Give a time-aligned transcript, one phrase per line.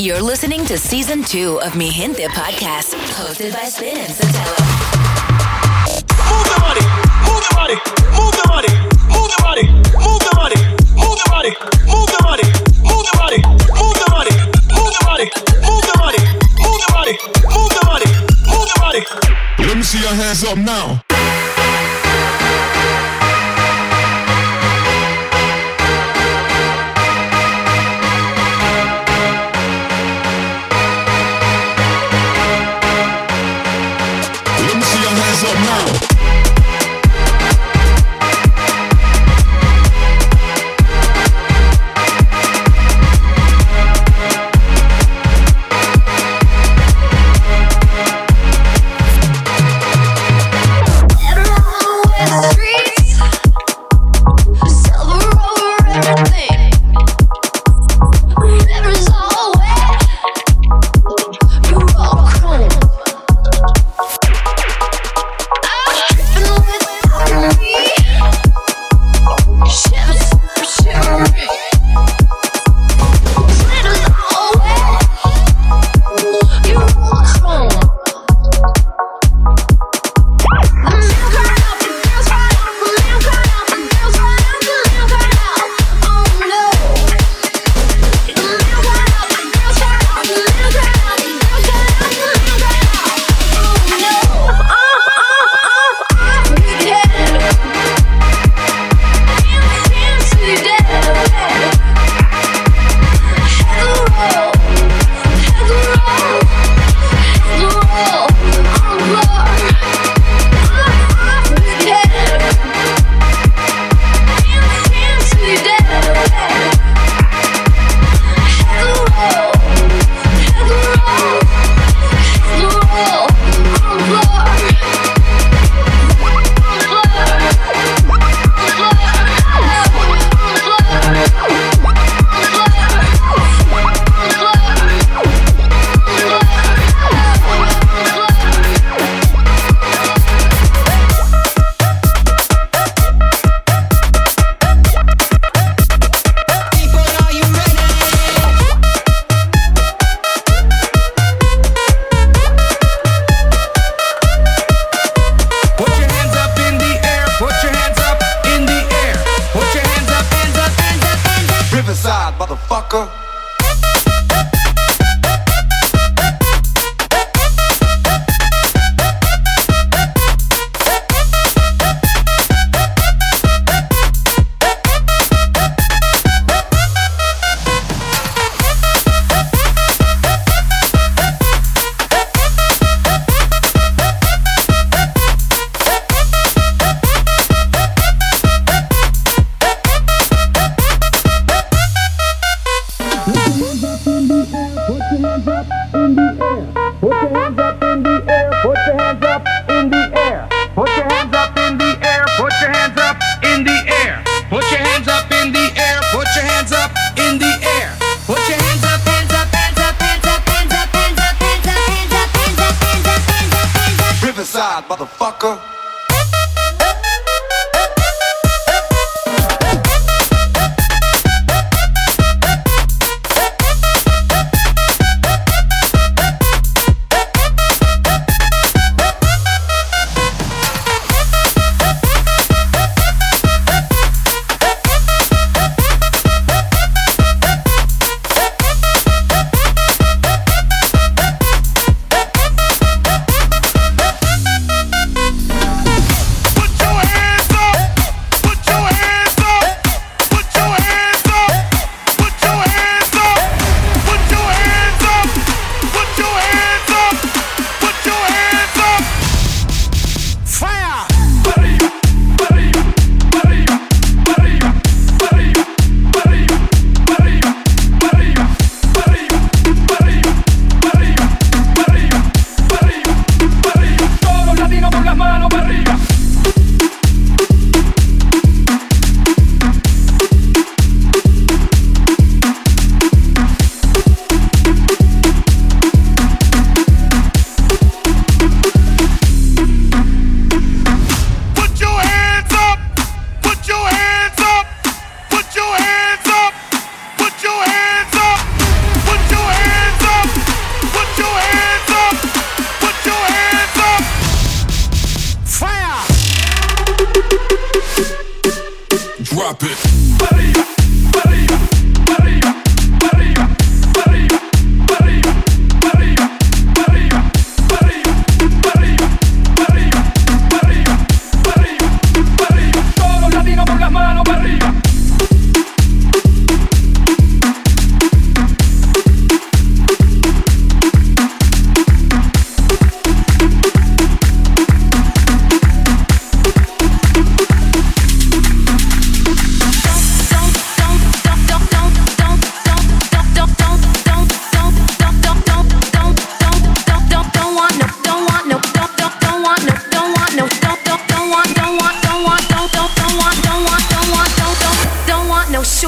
[0.00, 4.54] You're listening to season two of Mi Gente podcast, hosted by Spin and Sotelo.
[6.22, 6.84] Move the body,
[7.26, 7.74] move the body,
[8.14, 8.72] move the body,
[9.10, 9.66] move the body,
[9.98, 10.60] move the body,
[10.94, 11.50] move the body,
[11.82, 12.46] move the body,
[12.86, 14.38] move the body, move the body,
[14.70, 15.26] move the body,
[15.66, 16.22] move the body,
[16.62, 17.14] move the body,
[17.50, 18.06] move the body,
[18.46, 19.02] move the body.
[19.66, 21.07] Let me see your hands up now.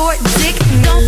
[0.00, 1.00] short dick, don't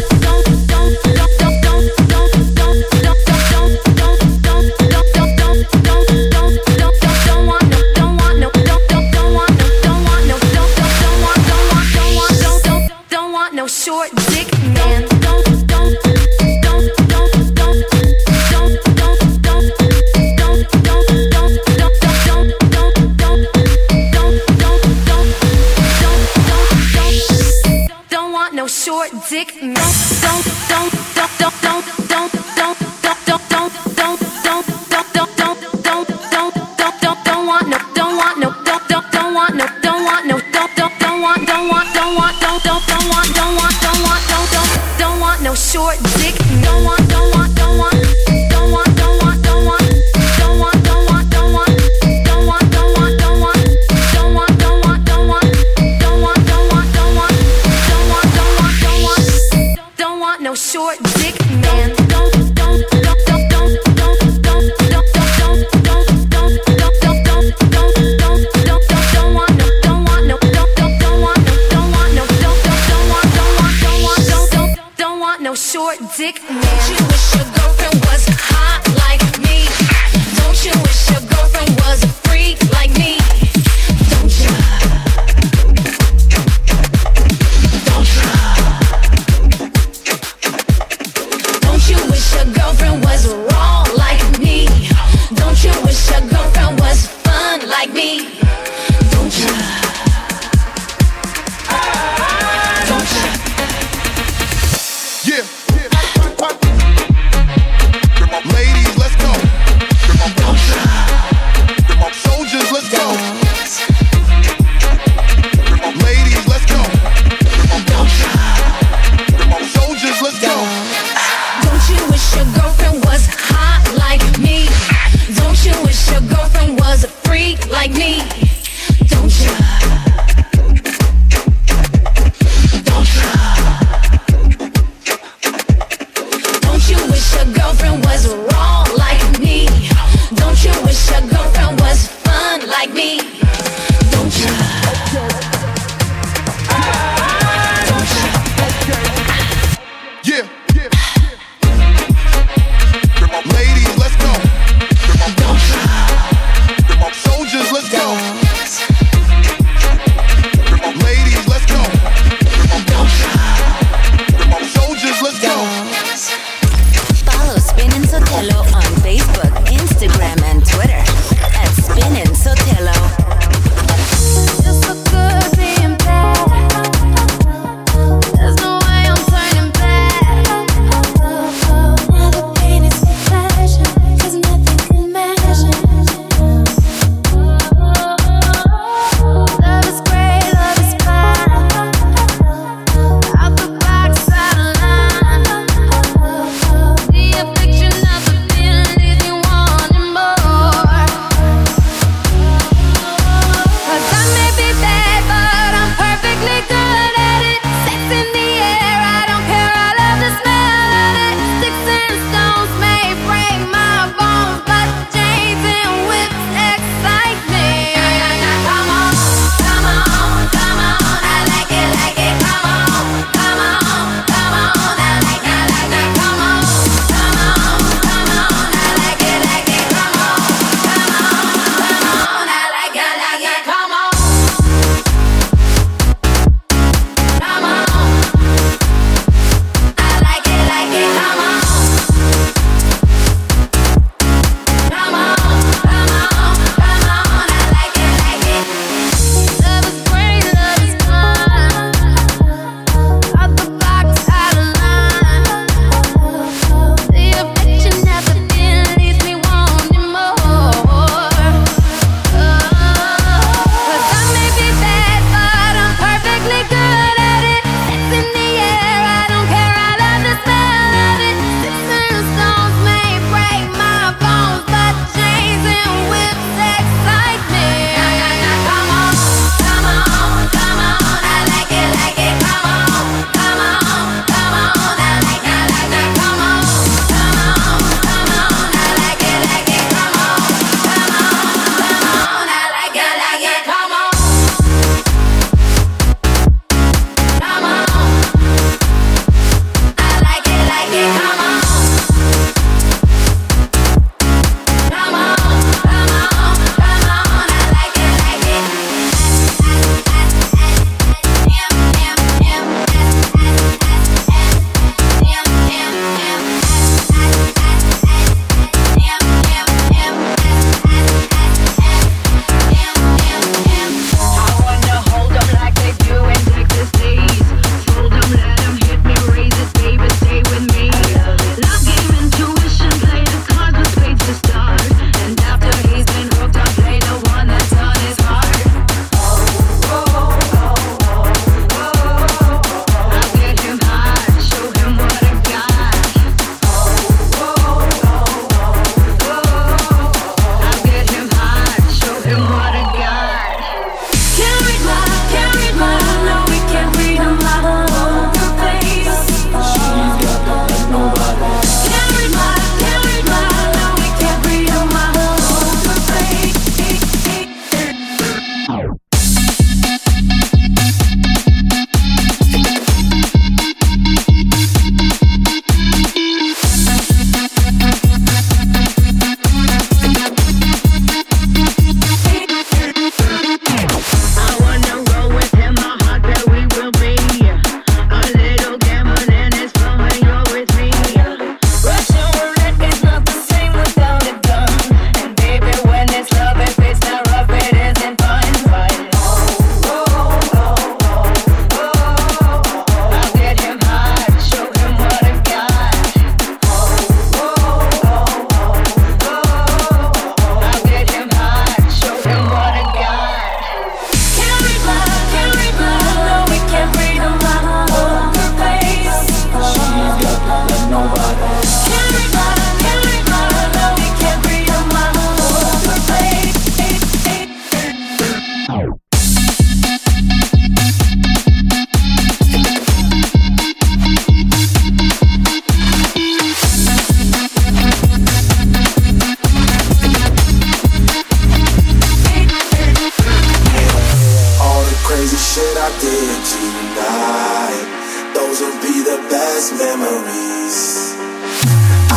[449.82, 450.78] memories.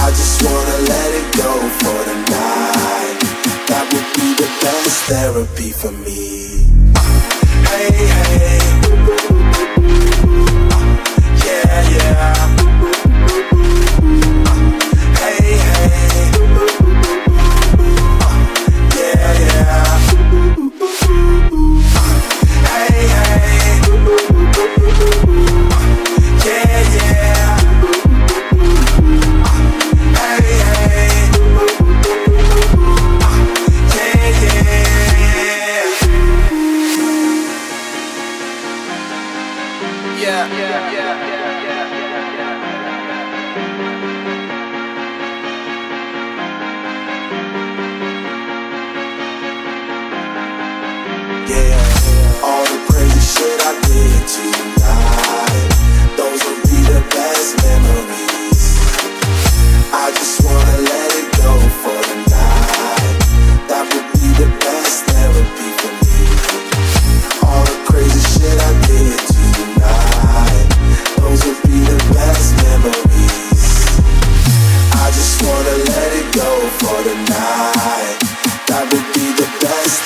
[0.03, 3.17] I just wanna let it go for the night.
[3.69, 6.22] That would be the best therapy for me.
[7.69, 8.14] Hey.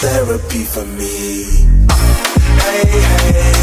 [0.10, 1.68] therapy for me.
[2.62, 3.60] Hey, hey.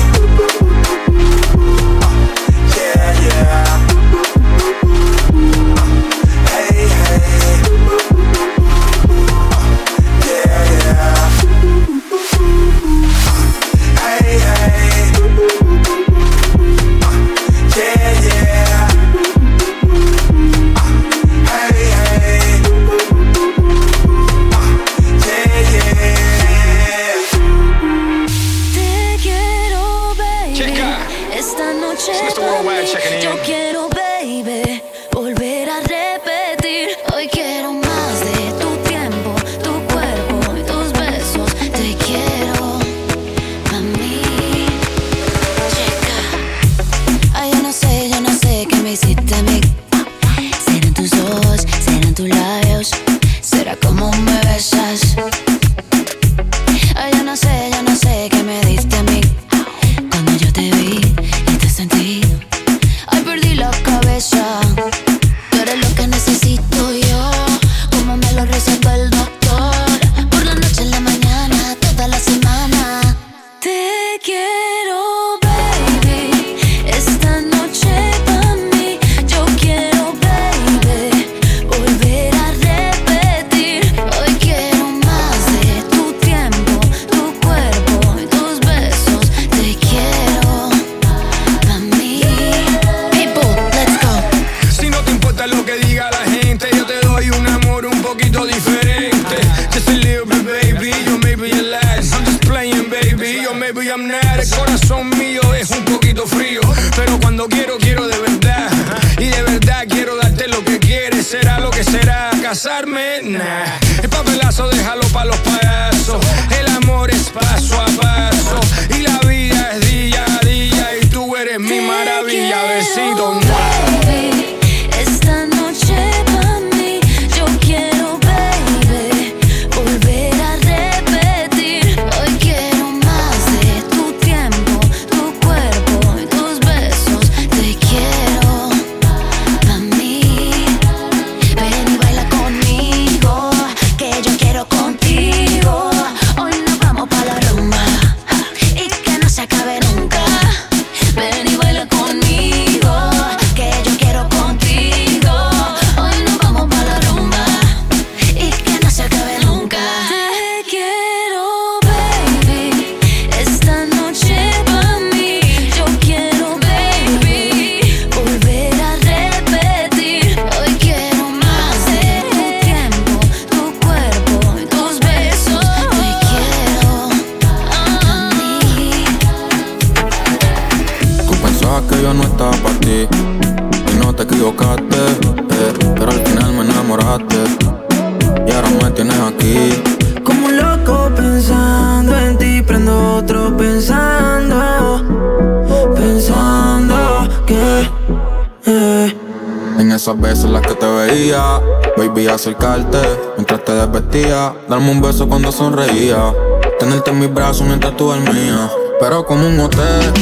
[202.36, 202.98] acercarte
[203.36, 206.32] mientras te desvestía, darme un beso cuando sonreía,
[206.78, 208.70] tenerte en mis brazos mientras tú dormías.
[209.00, 210.14] Pero como un hotel,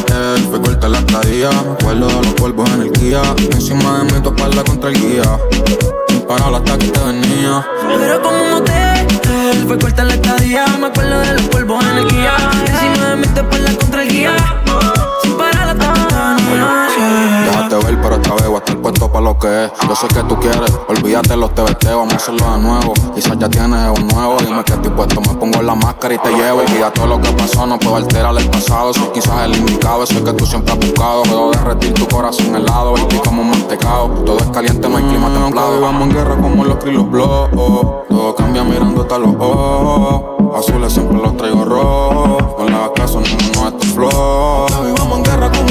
[0.50, 1.50] fue corta la estadía.
[1.84, 3.22] Vuelo de los polvos en el guía.
[3.52, 5.38] Encima de mí tu espalda contra el guía.
[6.08, 7.64] Sin parar hasta que te venía.
[7.98, 9.06] Pero como un hotel,
[9.68, 10.66] fue corta la estadía.
[10.80, 12.32] Me acuerdo de los polvos en el guía.
[12.66, 14.36] Encima de mí tu espalda contra el guía.
[15.22, 16.88] Sin parar hasta que te venía.
[17.46, 19.72] Déjate ver, pero esta vez hasta puesto para lo que es.
[19.88, 22.92] Yo sé que tú quieres, olvídate los TBT, vamos a hacerlo de nuevo.
[23.14, 25.22] Quizás ya tienes un nuevo, dime que estoy puesto.
[25.22, 26.62] Me pongo la máscara y te llevo.
[26.64, 28.92] Y ya todo lo que pasó, no puedo alterar el pasado.
[28.92, 31.22] Soy quizás el indicado, soy que tú siempre has buscado.
[31.22, 34.08] Puedo derretir tu corazón helado, y como un mantecado.
[34.26, 35.80] Todo es caliente, no hay clima templado.
[35.80, 38.04] Vamos en guerra como los krilos blow.
[38.10, 40.58] Todo cambia mirando hasta los ojos.
[40.58, 42.44] Azules siempre los traigo rojos.
[42.58, 44.66] No le hagas caso, ninguno es tu flow.
[44.98, 45.63] Vamos en guerra como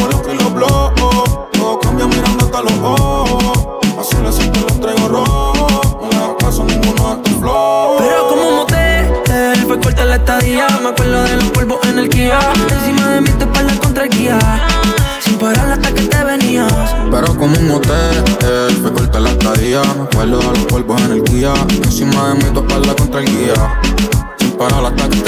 [2.64, 3.68] los ojos.
[4.00, 5.98] Azules siempre los traigo rojos.
[6.02, 7.98] No le hagas caso, ninguno es tu flow.
[8.00, 10.68] Pero como un motel, fue corta la estadía.
[10.82, 12.40] Me acuerdo de los polvos en el Kia.
[12.70, 14.40] Encima de mí te espalda contra el guía.
[15.20, 16.74] Sin parar hasta que te venías.
[17.12, 18.24] Pero como un hotel,
[18.82, 19.82] fue corta la estadía.
[19.98, 21.54] Me acuerdo de los polvos en el guía.
[21.84, 23.80] Encima de mí tu espalda contra el guía.
[24.64, 25.22] Parar hasta que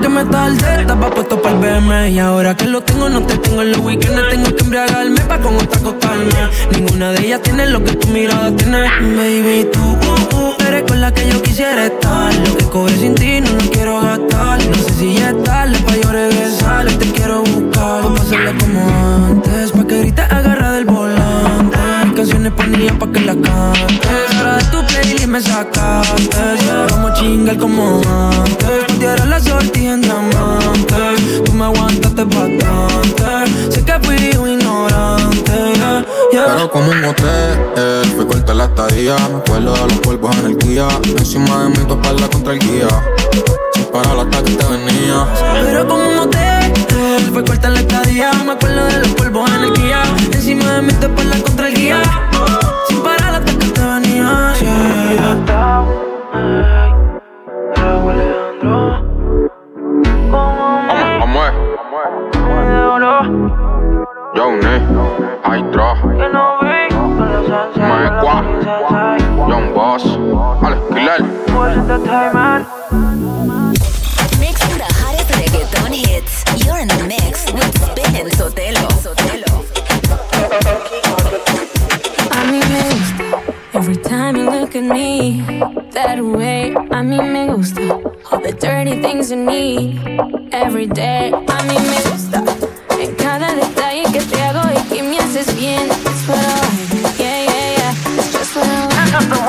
[0.00, 3.36] que me tarde, estaba puesto para el BM Y ahora que lo tengo, no te
[3.36, 4.30] tengo en los weekends.
[4.30, 6.32] Tengo que embriagarme pa' con otra acostarme
[6.72, 8.80] Ninguna de ellas tiene lo que tu mirada tiene.
[8.80, 12.34] Baby, tú uh, uh, eres con la que yo quisiera estar.
[12.34, 14.58] Lo que cobré sin ti no lo quiero gastar.
[14.68, 16.86] No sé si ya es tarde pa' yo regresar.
[16.86, 21.78] Te quiero buscar, pa' hacerle como antes Pa' que grites agarra del volante.
[22.16, 24.23] Canciones pa' niñas pa' que la cantes
[25.34, 26.86] me sacaste yeah.
[26.90, 28.00] Como chingar como
[28.40, 35.52] antes Pudiera la sortija en diamante Tú me aguantaste bastante Sé que fui un ignorante
[35.74, 36.44] yeah, yeah.
[36.46, 39.16] Pero como un hotel, fue corta la estadía.
[39.28, 40.88] Me acuerdo de los polvos en el guía.
[41.18, 42.88] Encima de mí tu espalda contra el guía.
[43.74, 45.26] Sin parar hasta que te venía.
[45.64, 46.54] Pero como un motel
[47.32, 50.92] Fue corta la estadía Me acuerdo de los polvos en el guía Encima de mí
[50.92, 52.02] te espalda contra el guía
[52.88, 53.73] Sin parar hasta que
[54.24, 54.54] yeah.
[61.24, 61.52] Vamos,
[64.34, 64.76] Johnny,
[65.44, 65.94] Hydra,
[67.88, 68.36] Maekwa,
[69.48, 70.04] Young Boss,
[70.62, 71.20] Ale, Killer.
[89.24, 91.32] Things you need Every day.
[91.32, 92.44] A mí me gusta.
[93.00, 95.86] En cada detalle que te hago Y que me haces bien.
[95.88, 97.18] It's what I like.
[97.18, 98.18] Yeah, yeah, yeah.
[98.18, 99.43] It's just what I like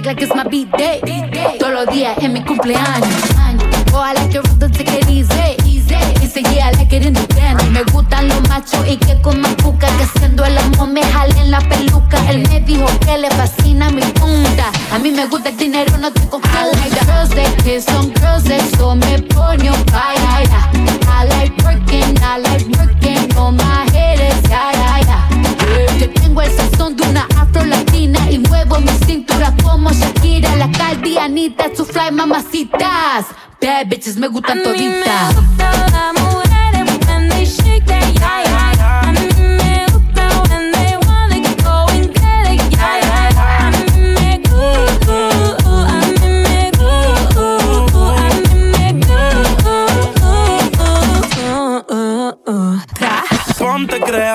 [0.00, 1.00] cake like it's my B-day.
[1.58, 3.08] Todos los días en mi cumpleaños.
[3.92, 5.56] Oh, I like rough, don't take it easy.
[6.20, 7.14] Dice, yeah, I like it in.
[7.72, 9.86] Me gustan los machos y que coman cuca.
[9.98, 12.18] Que siendo el amor me jalen la peluca.
[12.30, 14.70] Él me dijo que le fascina mi punta.
[14.92, 16.60] A mí me gusta el dinero, no te confunda.
[16.60, 17.86] I like girls that kiss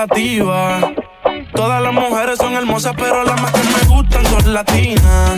[0.08, 5.34] Todas las mujeres son hermosas, pero las más que me gustan son latinas.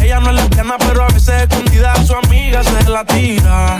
[0.00, 3.78] Ella no es lesbiana, pero a veces escondida a su amiga se la tira.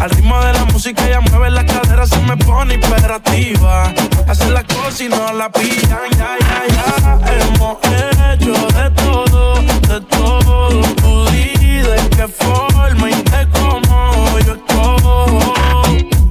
[0.00, 3.92] Al ritmo de la música ella mueve las caderas, se me pone imperativa.
[4.28, 7.20] Hace las cosas y no la pillan, ya, ya, ya.
[7.32, 10.68] Hemos hecho de todo, de todo.
[10.94, 15.54] Tú di de qué forma y de cómo yo escojo.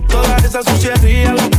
[0.08, 1.59] Toda esa suciería la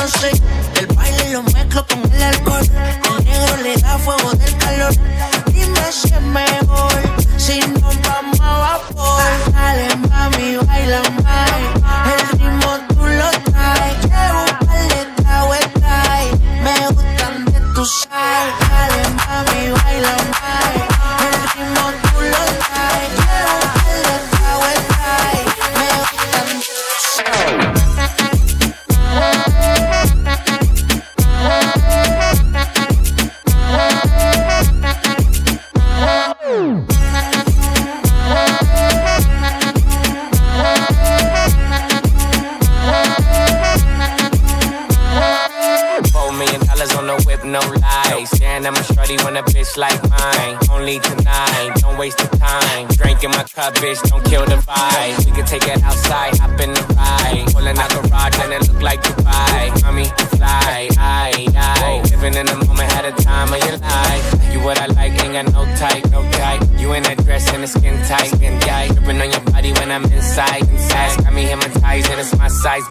[0.00, 0.30] conoce
[0.80, 0.86] el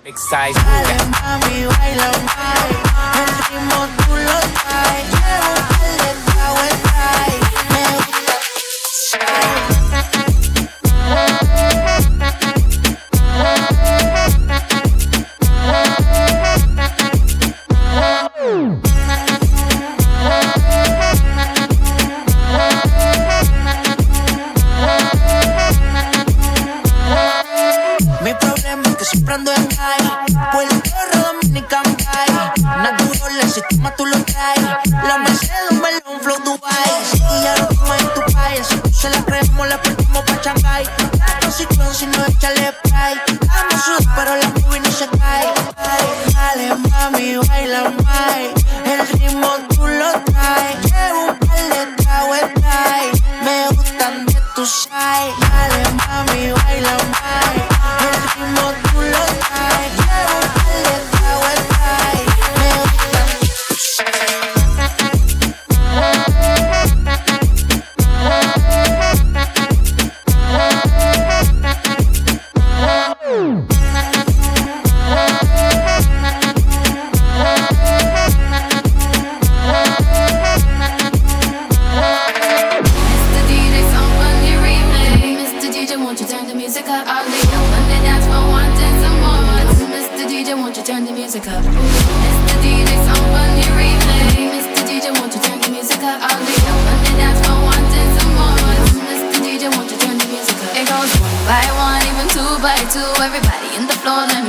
[0.10, 0.59] Excited.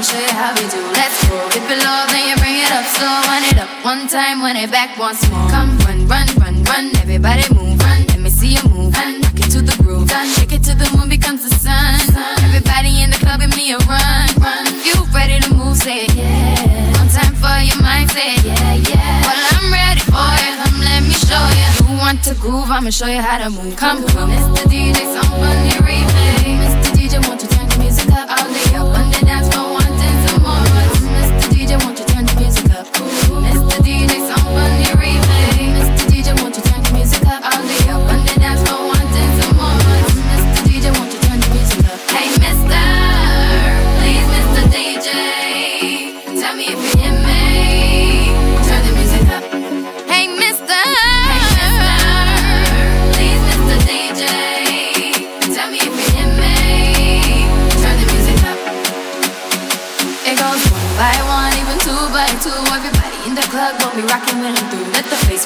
[0.01, 0.81] and show you how we do.
[0.97, 1.37] Let's go.
[1.53, 2.87] Dip it low, then you bring it up.
[2.97, 5.49] So run it up one time, run it back once more.
[5.53, 6.85] Come run, run, run, run.
[7.05, 8.01] Everybody move, run.
[8.09, 8.97] Let me see you move.
[8.97, 10.09] Run, rock it to the groove.
[10.11, 10.27] run.
[10.27, 12.01] Shake it to the moon becomes the sun.
[12.49, 14.65] Everybody in the club, give me a run, run.
[14.89, 15.77] You ready to move?
[15.77, 16.97] Say yeah.
[16.97, 18.41] One time for your mindset.
[18.41, 19.21] yeah, yeah.
[19.29, 20.53] Well, I'm ready for it.
[20.65, 21.69] Come, let me show you.
[21.93, 22.71] You want to groove?
[22.73, 23.77] I'ma show you how to move.
[23.77, 24.33] Come, come.
[24.33, 24.65] Mr.
[24.65, 26.60] DJ, somebody replay.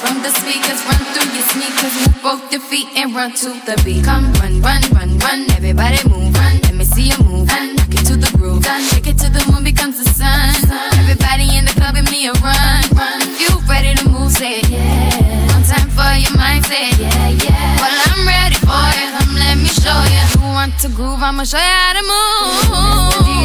[0.05, 3.75] from the speakers, run through your sneakers, move both your feet and run to the
[3.83, 4.05] beat.
[4.05, 6.61] Come run, run, run, run, everybody move, run.
[6.65, 7.75] Let me see you move, run.
[7.77, 8.81] Rock it to the groove, done.
[8.89, 10.53] Shake it till the moon becomes the sun.
[11.01, 13.19] Everybody in the club, give me a run, run.
[13.41, 14.31] You ready to move?
[14.31, 15.53] Say yeah.
[15.53, 16.93] One time for your mindset.
[17.01, 17.81] yeah, yeah.
[17.81, 19.07] Well, I'm ready for you.
[19.17, 20.23] Come, let me show you.
[20.37, 21.21] You want to groove?
[21.21, 23.44] I'ma show you how to move.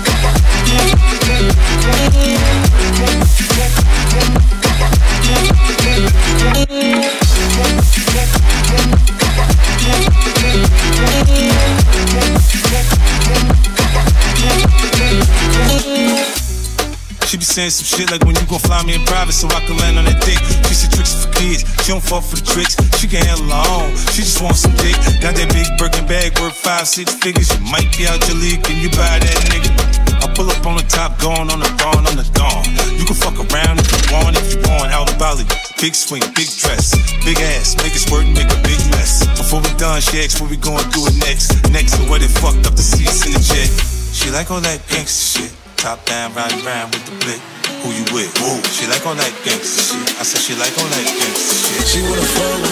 [17.51, 19.97] saying some shit like when you gon' fly me in private so I can land
[19.97, 20.39] on that dick.
[20.67, 22.79] She said tricks for kids, she don't fall for the tricks.
[22.97, 24.95] She can handle her own, she just wants some dick.
[25.19, 27.51] Got that big Birkin bag worth five, six figures.
[27.51, 30.10] You might be out your league, can you buy that nigga?
[30.35, 32.63] Pull up on the top, going on the dawn, on the dawn.
[32.95, 34.91] You can fuck around if you want, if you want.
[34.91, 35.43] Out Bali,
[35.79, 36.95] big swing, big dress,
[37.27, 39.27] big ass, make it squirt make a big mess.
[39.37, 41.51] Before we done, she asked what we gonna do it next.
[41.69, 43.69] Next to what it fucked up the seats in the jet.
[44.15, 45.51] She like all that gangsta shit.
[45.77, 47.41] Top down, riding round with the blick.
[47.83, 48.31] Who you with?
[48.39, 48.61] Woo.
[48.71, 50.15] She like all that gangsta shit.
[50.15, 51.85] I said she like all that gangsta shit.
[51.91, 52.71] She wanna fuck with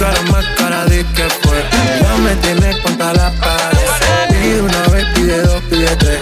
[0.00, 1.62] Cúcara más cara de que fue.
[2.00, 3.78] Ya me tienes contra la pared.
[4.30, 6.20] Pide una vez, pide dos, pide tres.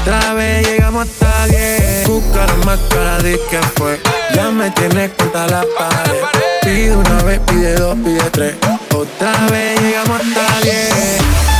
[0.00, 2.06] Otra vez llegamos hasta diez.
[2.06, 4.00] Cúcara más cara de que fue.
[4.34, 6.22] Ya me tienes contra la pared.
[6.62, 8.54] Pide una vez, pide dos, pide tres.
[8.94, 11.59] Otra vez llegamos hasta diez.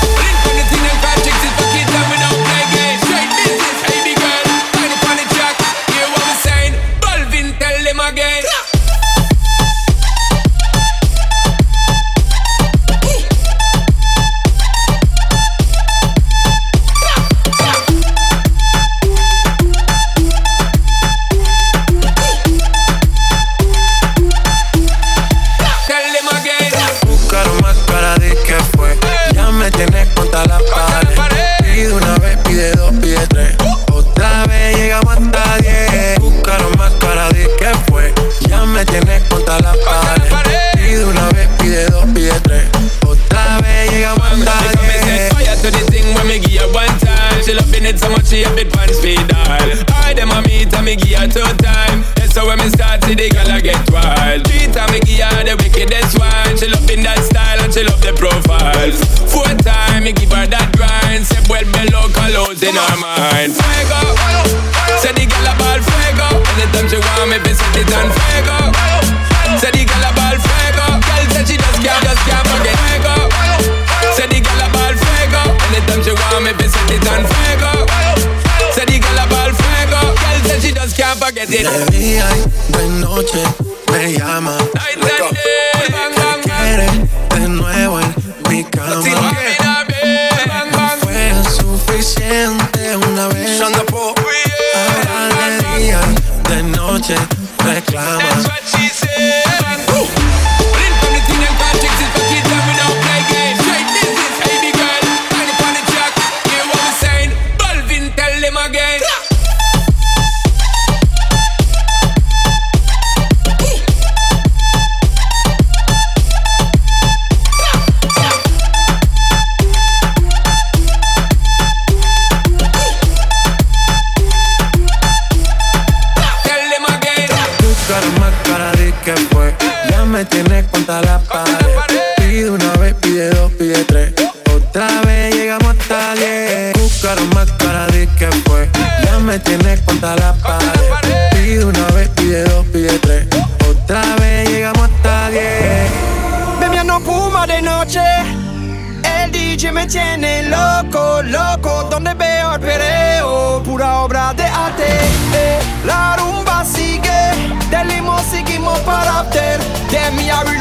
[160.10, 160.59] De mi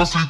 [0.00, 0.29] bonita.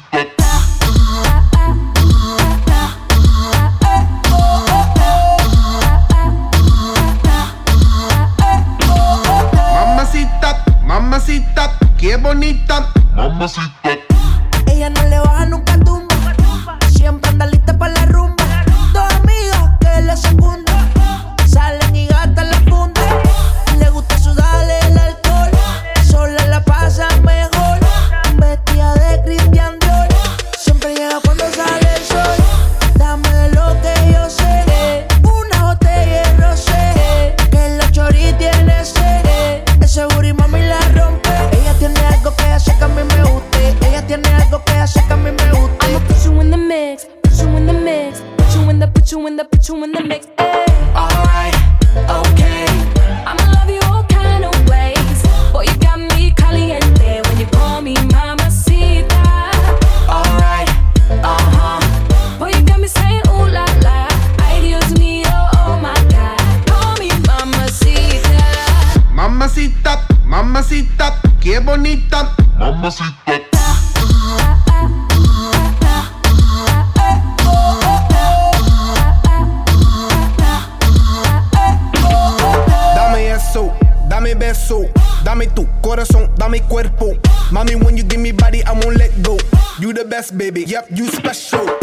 [90.21, 90.61] Best, baby.
[90.65, 91.80] Yep, you special.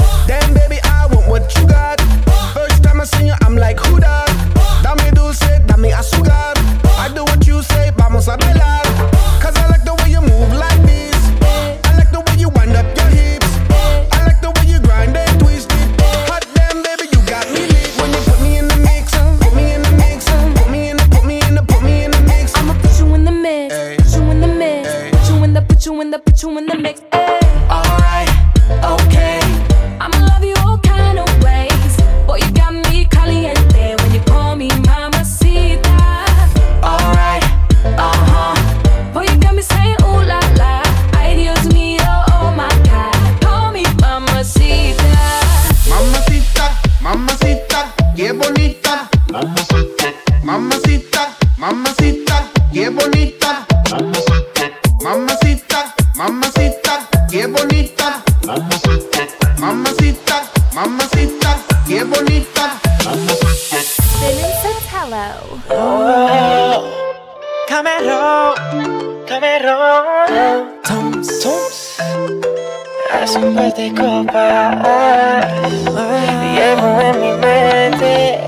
[76.54, 78.38] Llevo en mi mente.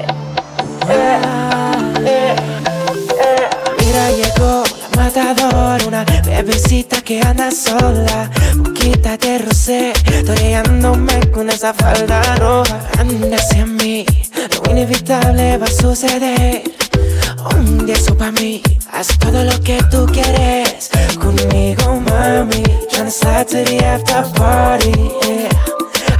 [3.79, 8.31] Mira, llegó la matadora, una bebecita que anda sola.
[8.57, 9.93] Boquita de rosé,
[10.25, 12.81] toreándome con esa falda roja.
[12.99, 14.07] Anda hacia mí,
[14.65, 16.63] lo inevitable va a suceder.
[17.57, 22.63] Un día eso pa' mí, haz todo lo que tú quieres conmigo, mami.
[23.01, 24.91] Tryna slide to the after party,
[25.25, 25.49] yeah.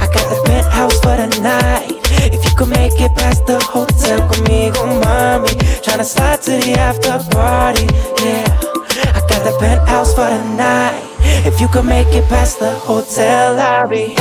[0.01, 2.01] I got the penthouse for the night.
[2.33, 5.49] If you could make it past the hotel conmigo, mommy.
[5.85, 7.85] Tryna slide to the after party,
[8.25, 8.47] yeah.
[9.13, 11.03] I got the penthouse for the night.
[11.45, 14.15] If you could make it past the hotel lobby.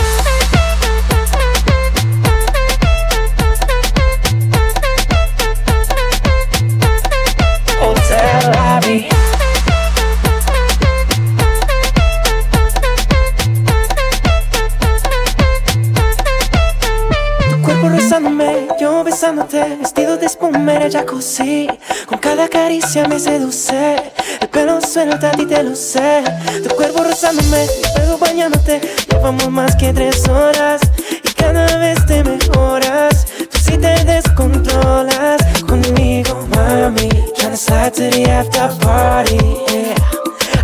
[20.69, 21.69] El jacuzzi.
[22.07, 23.97] Con cada caricia me seduce,
[24.41, 26.23] el pelo suelto a ti te sé.
[26.63, 28.81] Tu cuerpo rozándome, luego bañándote,
[29.11, 30.81] llevamos más que tres horas
[31.25, 33.27] y cada vez te mejoras.
[33.51, 37.09] Tú sí te descontrolas conmigo, mami.
[37.37, 39.37] Tryna slide to the after party,
[39.69, 39.95] yeah.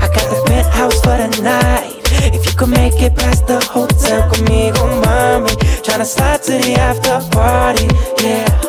[0.01, 1.93] I got the penthouse for the night.
[2.35, 5.53] If you could make it past the hotel conmigo, mami.
[5.83, 7.89] Tryna slide to the after party,
[8.23, 8.66] yeah.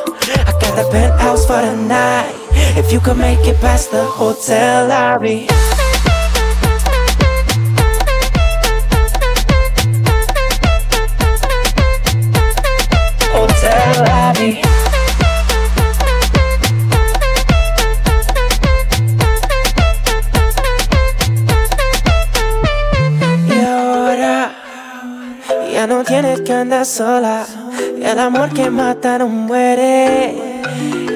[0.78, 2.36] The penthouse for the night.
[2.78, 5.48] If you could make it past the hotel lobby.
[13.34, 14.62] Hotel lobby.
[23.50, 24.52] Y ahora
[25.74, 27.48] ya no tienes que andar sola.
[28.00, 30.47] El amor que mata no muere.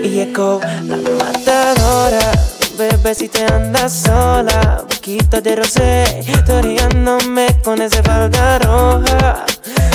[0.03, 2.31] Y llegó la matadora.
[2.77, 9.45] Bebé, si te andas sola, boquita de rosé, toreándome con ese falda roja.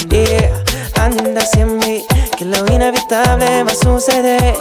[0.09, 0.63] Yeah,
[1.01, 2.05] anda hacia mí,
[2.39, 4.57] que lo inevitable va a suceder.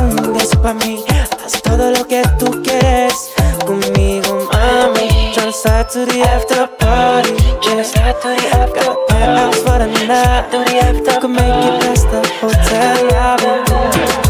[0.00, 1.04] Un beso pa' mí,
[1.44, 3.14] haz todo lo que tú quieres
[3.66, 5.08] conmigo, mami.
[5.50, 7.32] Slide to the after party,
[7.62, 7.82] yeah.
[7.82, 10.50] Slide to the after Got a penthouse for the night.
[11.20, 13.08] Can make it past the hotel.
[13.12, 14.27] I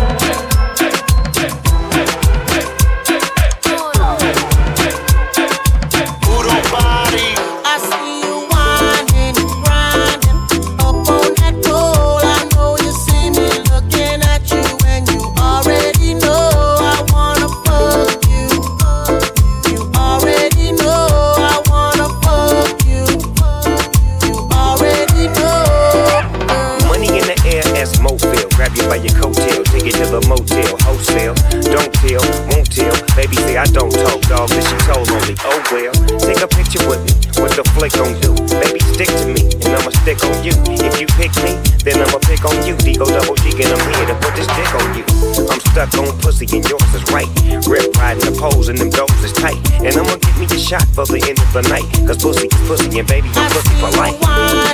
[37.78, 38.34] flick gon' do?
[38.58, 40.52] Baby, stick to me, and I'ma stick on you.
[40.66, 41.54] If you pick me,
[41.86, 42.74] then I'ma pick on you.
[42.76, 45.04] D-O double G, and I'm here to put this dick on you.
[45.46, 47.30] I'm stuck on pussy, and yours is right.
[47.70, 49.58] Rip riding the poles, and them doors is tight.
[49.78, 51.86] And I'ma give me a shot for the end of the night.
[52.06, 54.67] Cause pussy is pussy, and baby, I'm pussy for life.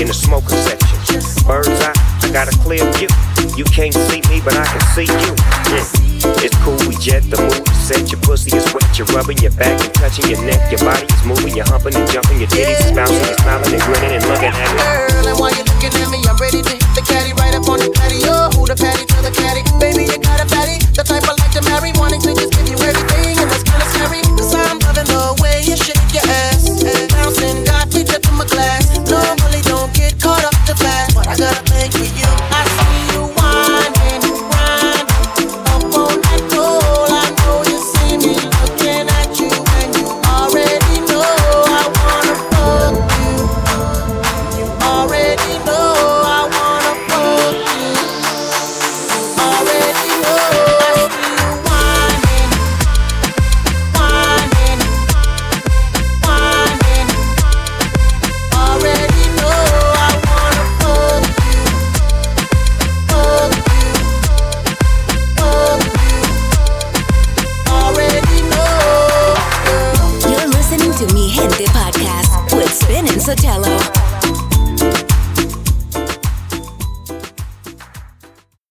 [0.00, 0.98] in the smoker section.
[1.48, 3.08] Bird's eye, I got a clear view.
[3.56, 5.32] You can't see me, but I can see you.
[5.72, 6.06] Hmm.
[6.44, 7.64] It's cool, we jet the mood.
[7.72, 10.60] Set your pussy is wet, you're rubbing your back and touching your neck.
[10.68, 12.42] Your body is moving, you're humping and jumping.
[12.42, 14.80] Your titties is bouncing, you're smiling and grinning and looking at me.
[14.84, 17.64] Girl, and while you're looking at me, I'm ready to hit the caddy right up
[17.70, 18.52] on the patio.
[18.58, 19.62] Who the patty to the caddy?
[19.80, 21.94] Baby, you got a patty, the type I like to marry.
[21.96, 22.55] Wanting to just